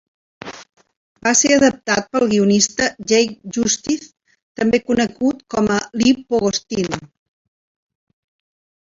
Va 1.27 1.33
ser 1.41 1.51
adaptat 1.57 2.07
pel 2.15 2.25
guionista 2.31 2.89
Jake 3.13 3.53
Justiz, 3.59 4.09
també 4.63 4.83
conegut 4.89 5.47
com 5.57 5.73
a 5.79 5.81
Lee 6.03 6.19
Pogostin. 6.25 7.03